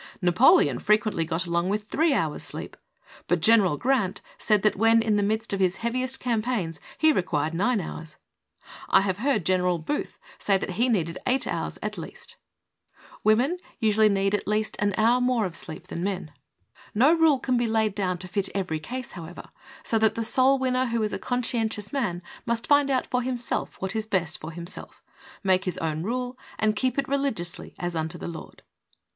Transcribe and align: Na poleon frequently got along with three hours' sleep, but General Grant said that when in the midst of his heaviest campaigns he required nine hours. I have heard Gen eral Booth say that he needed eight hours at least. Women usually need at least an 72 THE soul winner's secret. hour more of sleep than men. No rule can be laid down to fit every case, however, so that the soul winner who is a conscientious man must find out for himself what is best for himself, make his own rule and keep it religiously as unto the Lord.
Na 0.19 0.31
poleon 0.31 0.79
frequently 0.81 1.23
got 1.23 1.45
along 1.45 1.69
with 1.69 1.87
three 1.87 2.11
hours' 2.11 2.41
sleep, 2.41 2.75
but 3.27 3.39
General 3.39 3.77
Grant 3.77 4.19
said 4.39 4.63
that 4.63 4.75
when 4.75 4.99
in 4.99 5.15
the 5.15 5.21
midst 5.21 5.53
of 5.53 5.59
his 5.59 5.75
heaviest 5.75 6.19
campaigns 6.19 6.79
he 6.97 7.11
required 7.13 7.53
nine 7.53 7.79
hours. 7.79 8.17
I 8.89 9.01
have 9.01 9.19
heard 9.19 9.45
Gen 9.45 9.59
eral 9.61 9.85
Booth 9.85 10.17
say 10.39 10.57
that 10.57 10.71
he 10.71 10.89
needed 10.89 11.19
eight 11.27 11.45
hours 11.45 11.77
at 11.83 11.99
least. 11.99 12.37
Women 13.23 13.57
usually 13.77 14.09
need 14.09 14.33
at 14.33 14.47
least 14.47 14.75
an 14.79 14.95
72 14.95 14.95
THE 14.95 14.95
soul 14.95 15.05
winner's 15.05 15.13
secret. 15.13 15.13
hour 15.13 15.21
more 15.21 15.45
of 15.45 15.55
sleep 15.55 15.87
than 15.89 16.03
men. 16.03 16.31
No 16.95 17.13
rule 17.13 17.37
can 17.37 17.55
be 17.55 17.67
laid 17.67 17.93
down 17.93 18.17
to 18.17 18.27
fit 18.27 18.49
every 18.55 18.79
case, 18.79 19.11
however, 19.11 19.49
so 19.83 19.99
that 19.99 20.15
the 20.15 20.23
soul 20.23 20.57
winner 20.57 20.85
who 20.87 21.03
is 21.03 21.13
a 21.13 21.19
conscientious 21.19 21.93
man 21.93 22.23
must 22.47 22.65
find 22.65 22.89
out 22.89 23.05
for 23.05 23.21
himself 23.21 23.79
what 23.79 23.95
is 23.95 24.07
best 24.07 24.39
for 24.39 24.49
himself, 24.51 25.03
make 25.43 25.65
his 25.65 25.77
own 25.77 26.01
rule 26.01 26.39
and 26.57 26.75
keep 26.75 26.97
it 26.97 27.07
religiously 27.07 27.75
as 27.77 27.95
unto 27.95 28.17
the 28.17 28.27
Lord. 28.27 28.63